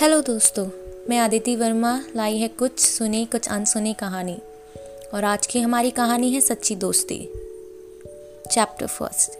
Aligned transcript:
Hello 0.00 0.20
दोस्तों, 0.20 0.66
मैं 1.08 1.18
आदिति 1.18 1.56
वर्मा, 1.56 2.04
लाई 2.16 2.38
है 2.38 2.48
कुछ 2.48 2.78
सुनी, 2.78 3.26
कुछ 3.26 3.48
अनसुनी 3.48 3.94
कहानी। 3.94 4.38
और 5.14 5.24
आज 5.24 5.46
की 5.46 5.60
हमारी 5.60 5.90
कहानी 5.90 6.32
है 6.32 6.40
सच्ची 6.40 6.76
दोस्ती। 6.76 7.28
चैप्टर 8.52 8.86
फ़र्स्ट 8.86 9.32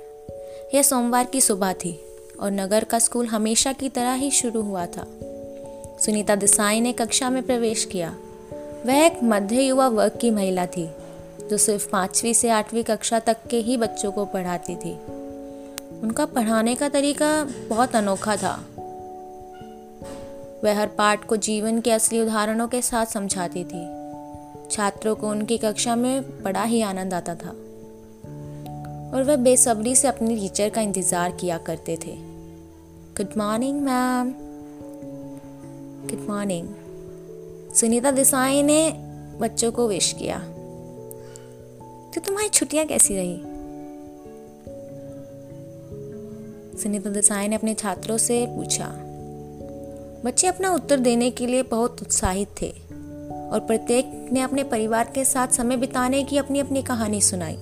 यह 0.75 0.83
सोमवार 0.83 1.25
की 1.25 1.41
सुबह 1.41 1.73
थी, 1.73 2.01
और 2.41 2.51
नगर 2.51 2.85
का 2.85 2.99
स्कूल 2.99 3.27
हमेशा 3.27 3.73
की 3.73 3.89
तरह 3.89 4.13
ही 4.13 4.31
शुरू 4.31 4.63
हुआ 4.63 4.87
था। 4.87 5.07
सुनीता 6.01 6.35
देसाई 6.35 6.81
ने 6.81 6.93
कक्षा 6.93 7.31
में 7.31 7.43
प्रवेश 7.43 7.85
किया। 7.85 8.17
वह 8.87 8.95
एक 8.95 9.23
मध्य 9.25 9.63
युवा 9.63 9.89
वर्ग 9.89 10.19
की 10.21 10.31
महिला 10.31 10.67
थी, 10.67 10.91
जो 11.51 11.57
सिर्फ़ 11.57 11.89
पाँचवीं 11.89 12.35
से 12.35 12.49
आठवीं 12.49 12.85
कक्षा 12.85 13.19
तक 13.19 13.37
के 13.51 13.57
ही 13.57 13.77
बच्चों 13.77 14.13
को 14.13 14.25
पढ़ाती 14.25 14.77
थी। 14.77 14.93
उनका 16.03 16.27
पढ़ाने 16.27 16.75
का 16.75 16.89
तरीका 16.89 17.45
बहुत 17.45 17.97
अनोखा 17.97 18.37
था। 18.37 18.65
वह 20.65 20.81
हर 20.81 20.87
पाठ 20.87 21.25
को 21.25 21.37
जीवन 21.37 21.81
के 21.81 21.91
असली 21.91 22.21
उदाहरणों 22.21 22.69
के 22.69 22.83
साथ 22.83 23.07
समझाती 23.07 23.65
थी। 23.65 24.05
छात्रों 24.71 25.15
को 25.15 25.29
उनकी 25.29 25.59
कक्षा 25.59 25.97
में 25.97 26.43
बड़ा 26.43 26.63
ही 26.63 26.83
आनंद 26.83 27.15
आता 27.15 27.35
था। 27.35 27.51
और 29.15 29.23
वह 29.23 29.37
बेसब्री 29.37 29.95
से 29.97 30.09
अपनी 30.09 30.37
टीचर 30.37 30.69
का 30.69 30.81
इंतज़ार 30.81 31.33
किया 31.33 31.59
करते 31.59 31.97
थे। 31.97 32.17
Good 33.17 33.39
morning 33.39 33.81
ma'am 33.81 34.35
good 36.11 36.29
morning 36.29 36.69
Sunita 37.75 38.11
Desai 38.11 38.63
ने 38.63 38.93
बच्चों 39.41 39.73
को 39.73 39.89
विश 39.89 40.13
किया। 40.13 40.39
तो 42.15 42.21
तुम्हारी 42.21 42.49
छुट्टियाँ 42.49 42.87
कैसी 42.87 43.17
रही? 43.17 43.37
सुनीता 46.83 47.11
देसाई 47.11 47.49
ने 47.49 47.57
अपने 47.57 47.75
छात्रों 47.75 48.19
से 48.19 48.47
पूछा। 48.47 49.04
बच्चे 50.25 50.47
अपना 50.47 50.71
उत्तर 50.71 50.99
देने 50.99 51.31
के 51.31 51.47
लिए 51.47 51.63
बहुत 51.63 52.03
उत्साहित 52.03 52.49
थे 52.63 52.71
और 53.53 53.65
प्रत्येक 53.67 54.29
ने 54.33 54.41
अपने 54.41 54.65
परिवार 54.65 55.13
के 55.15 55.25
साथ 55.25 55.49
समय 55.49 55.77
बिताने 55.77 56.25
की 56.25 56.39
अपनी 56.39 56.59
अपनी 56.59 56.83
कहानी 56.83 57.21
सुनाई। 57.21 57.57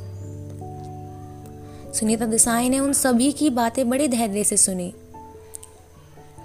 सुनीता 1.94 2.26
देसाई 2.26 2.68
ने 2.68 2.78
उन 2.78 2.92
सभी 2.92 3.32
की 3.32 3.50
बातें 3.50 3.90
बड़े 3.90 4.08
धैर्य 4.08 4.44
से 4.44 4.56
सुनी। 4.56 4.94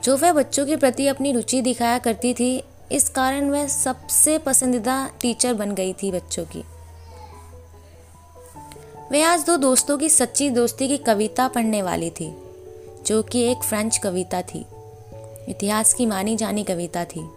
जो 0.04 0.18
वह 0.18 0.34
बच्चों 0.34 0.66
के 0.66 0.76
प्रति 0.76 1.08
अपनी 1.08 1.32
रुचि 1.32 1.62
दिखाया 1.62 1.98
करती 1.98 2.34
थी, 2.34 2.64
इस 2.92 3.10
कारण 3.10 3.50
वह 3.50 3.68
सबसे 3.68 4.38
पसंदीदा 4.38 5.10
टीचर 5.22 5.54
बन 5.54 5.72
गई 5.72 5.94
थी 5.94 6.12
बच्चों 6.12 6.46
की। 6.46 6.64
वे 9.12 9.22
आज 9.22 9.46
दो 9.46 9.58
दोस्तों 9.58 9.98
की 9.98 10.10
सच्ची 10.10 10.50
दोस्ती 10.50 10.88
की 10.88 10.98
कविता 10.98 11.48
पढ़ने 11.48 11.82
वाली 11.82 12.10
थी, 12.10 12.36
जो 13.06 13.24
कि 13.24 13.42
एक 13.42 13.58
फ्रेंच 13.58 13.98
कविता 13.98 14.42
थी। 14.42 14.66
इतिहास 15.48 15.94
की 15.94 16.06
मानी 16.06 16.36
जानी 16.36 16.64
कविता 16.64 17.06
थी। 17.06 17.30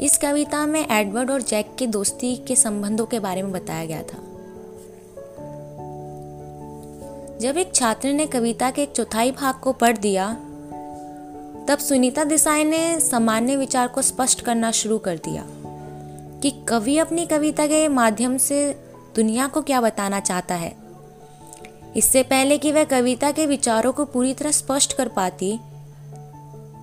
इस 0.00 0.18
कविता 0.18 0.66
में 0.66 0.88
एडवर्ड 0.90 1.30
और 1.30 1.42
जैक 1.42 1.76
की 1.78 1.86
दोस्ती 1.86 2.36
के 2.36 2.56
संबंधों 2.56 3.06
के 3.06 3.20
बारे 3.20 3.42
में 3.42 3.52
बताया 3.52 3.84
गया 3.84 4.02
था। 4.02 4.18
जब 7.38 7.56
एक 7.56 7.74
छात्र 7.74 8.08
ने 8.08 8.26
कविता 8.26 8.70
के 8.70 8.82
एक 8.82 8.92
चौथाई 8.92 9.30
भाग 9.30 9.54
को 9.54 9.72
पढ़ 9.72 9.96
दिया, 9.96 10.34
तब 11.68 11.78
सुनीता 11.80 12.24
देसाई 12.24 12.64
ने 12.64 13.00
सामान्य 13.00 13.56
विचार 13.56 13.88
को 13.88 14.02
स्पष्ट 14.02 14.40
करना 14.40 14.70
शुरू 14.70 14.98
कर 14.98 15.16
दिया 15.16 15.44
कि 16.40 16.50
कवि 16.68 16.98
अपनी 16.98 17.26
कविता 17.26 17.66
के 17.66 17.88
माध्यम 17.88 18.38
से 18.38 18.80
दुनिया 19.16 19.46
को 19.46 19.62
क्या 19.62 19.80
बताना 19.80 20.20
चाहता 20.20 20.54
है। 20.54 20.76
इससे 21.96 22.22
पहले 22.22 22.58
कि 22.58 22.72
वह 22.72 22.84
कविता 22.84 23.30
के 23.30 23.46
विचारों 23.46 23.92
को 23.92 24.04
पूरी 24.04 24.34
तरह 24.34 24.50
स्पष्ट 24.50 24.92
कर 24.92 25.08
पाती 25.08 25.60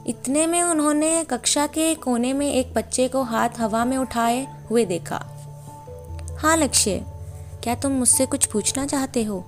इतने 0.07 0.47
में 0.47 0.63
उन्होंने 0.63 1.23
कक्षा 1.23 1.67
के 1.67 1.95
कोने 1.95 2.33
में 2.33 2.53
एक 2.53 2.73
बच्चे 2.73 3.07
को 3.07 3.23
हाथ 3.23 3.49
हवा 3.57 3.85
में 3.85 3.97
उठाए 3.97 4.65
हुए 4.69 4.85
देखा। 4.85 5.25
हाँ 6.39 6.57
लक्ष्य, 6.57 7.05
क्या 7.63 7.75
तुम 7.75 7.91
मुझसे 7.91 8.25
कुछ 8.25 8.45
पूछना 8.45 8.85
चाहते 8.85 9.23
हो? 9.23 9.45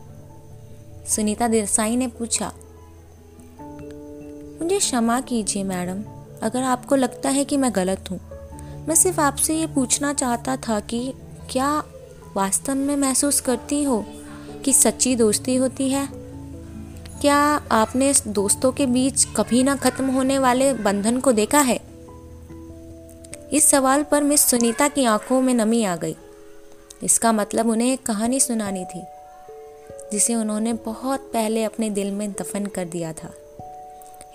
सुनीता 1.08 1.48
देसाई 1.48 1.96
ने 1.96 2.08
पूछा। 2.08 2.52
मुझे 4.62 4.80
क्षमा 4.80 5.22
कीजिए 5.22 5.64
मैडम, 5.64 6.04
अगर 6.42 6.64
आपको 6.64 6.96
लगता 6.96 7.30
है 7.30 7.46
कि 7.46 7.58
मैं 7.58 7.72
गलत 7.76 8.06
हूँ। 8.12 8.20
मैं 8.88 8.96
सिर्फ़ 8.96 9.22
आपसे 9.22 9.56
ये 9.56 9.68
पूछना 9.68 10.14
चाहता 10.14 10.58
था 10.58 10.80
कि 10.80 11.14
क्या 11.50 11.84
वास्तव 12.36 12.76
में 12.76 12.96
महसूस 12.96 13.42
करती 13.42 13.84
हो 13.84 14.06
कि 14.66 14.74
सच्ची 14.74 15.16
दोस्ती 15.16 15.56
होती 15.56 15.90
है? 15.90 16.19
क्या 17.22 17.36
आपने 17.72 18.14
दोस्तों 18.28 18.72
के 18.72 18.86
बीच 18.86 19.26
कभी 19.38 19.64
ना 19.64 19.76
खत्म 19.76 20.06
होने 20.06 20.40
वाले 20.40 20.74
बंधन 20.74 21.20
को 21.20 21.32
देखा 21.32 21.60
है? 21.60 21.80
इस 23.54 23.70
सवाल 23.70 24.04
पर 24.04 24.24
मिस 24.24 24.42
सुनीता 24.42 24.88
की 24.88 25.06
आँखों 25.06 25.42
में 25.42 25.54
नमी 25.54 25.84
आ 25.84 25.96
गई। 25.96 26.16
इसका 27.04 27.32
मतलब 27.32 27.70
उन्हें 27.70 27.94
एक 27.94 28.06
कहानी 28.06 28.40
सुनानी 28.40 28.86
थी, 28.86 29.04
जिसे 30.12 30.36
उन्होंने 30.36 30.74
बहुत 30.74 31.20
पहले 31.20 31.64
अपने 31.64 31.90
दिल 31.90 32.12
में 32.12 32.32
दफन 32.32 32.66
कर 32.66 32.86
दिया 32.86 33.14
था। 33.14 33.34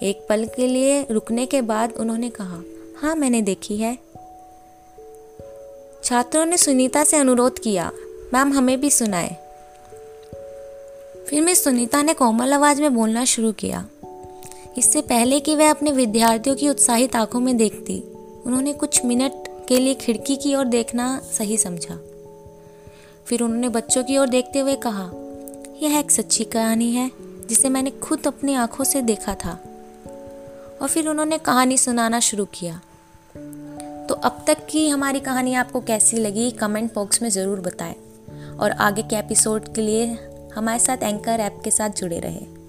एक 0.03 0.27
पल 0.29 0.45
के 0.57 0.67
लिए 0.67 1.07
रुकने 1.11 1.47
के 1.47 1.63
बाद 1.63 1.93
उन्होंने 1.93 2.31
कहा 2.31 2.63
हाँ 2.99 3.15
मैंने 3.17 3.43
देखी 3.43 3.77
है। 3.77 3.99
छात्रों 6.05 6.45
ने 6.45 6.57
सुनीता 6.57 7.05
से 7.05 7.17
अनुरोध 7.17 7.59
किया, 7.59 7.91
मैम, 8.35 8.53
हमें 8.53 8.81
भी 8.81 8.91
सुनाए। 8.91 9.44
फिर 11.29 11.43
मैं 11.43 11.55
सुनीता 11.55 12.03
ने 12.03 12.15
कोमल 12.15 12.53
आवाज़ 12.53 12.81
में 12.81 12.95
बोलना 12.95 13.25
शुरू 13.25 13.53
किया। 13.53 13.87
इससे 14.79 15.01
पहले 15.01 15.41
कि 15.41 15.57
वह 15.57 15.71
अपने 15.71 15.93
विद्यार्थियों 15.93 16.57
की 16.57 16.69
उत्साहित 16.69 17.17
आँखों 17.17 17.41
में 17.41 17.57
देखती, 17.57 18.01
उन्होंने 18.47 18.73
कुछ 18.73 19.05
मिनट 19.05 19.33
के 19.69 19.79
लिए 19.79 19.95
खिड़की 19.95 20.37
की 20.37 20.55
ओर 20.55 20.65
देखना 20.65 21.19
सही 21.19 21.57
समझा। 21.57 22.01
फिर 23.27 23.43
उन्होंने 23.43 23.69
बच्चों 23.69 24.05
की 24.05 24.19
ओर 24.19 24.29
देखते 24.29 24.59
हुए 24.59 24.77
कहा, 24.77 25.11
यह 25.83 25.99
एक 25.99 26.11
सच्ची 26.11 26.45
कहानी 26.45 26.93
है, 26.93 27.11
जिसे 27.49 27.69
मैंने 27.69 27.91
खुद 27.91 28.27
अपनी 28.27 28.55
आँखों 28.55 28.85
से 28.85 29.03
देखा 29.03 29.35
था। 29.35 29.61
और 30.83 30.89
फिर 30.89 31.09
उन्होंने 31.09 31.39
कहानी 31.39 31.79
सुनाना 31.79 32.21
शुरू 32.21 32.45
किया। 32.45 32.81
तो 34.09 34.15
अब 34.15 34.45
तक 34.47 34.67
की 34.71 34.89
हमारी 34.89 35.21
कहानी 35.21 35.55
आपको 35.55 35.81
कैसी 35.81 36.17
लगी, 36.17 36.51
कमेंट 36.51 36.95
बॉक्स 36.95 37.23
में 37.23 37.31
ज़रूर 37.31 37.61
बताएँ। 37.61 37.97
और 38.61 38.71
आगे 38.71 39.03
के 39.03 39.17
एपिसोड 39.17 39.75
के 39.75 39.81
लिए 39.81 40.19
हमारे 40.55 40.79
साथ 40.79 41.03
एंकर 41.03 41.41
ऐप 41.41 41.61
के 41.65 41.71
साथ 41.71 41.91
जुड़े 41.91 42.19
रहे। 42.19 42.64